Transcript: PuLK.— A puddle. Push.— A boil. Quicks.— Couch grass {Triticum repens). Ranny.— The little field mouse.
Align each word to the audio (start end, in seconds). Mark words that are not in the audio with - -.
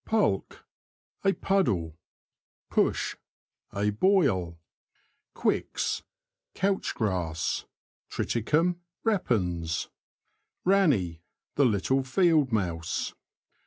PuLK.— 0.03 0.61
A 1.23 1.33
puddle. 1.33 1.95
Push.— 2.71 3.17
A 3.85 3.91
boil. 3.91 4.57
Quicks.— 5.35 6.01
Couch 6.55 6.95
grass 6.95 7.65
{Triticum 8.09 8.77
repens). 9.03 9.89
Ranny.— 10.65 11.21
The 11.55 11.65
little 11.65 12.01
field 12.03 12.51
mouse. 12.51 13.13